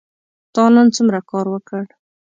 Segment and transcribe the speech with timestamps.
[0.53, 1.83] تا نن څومره کار وکړ؟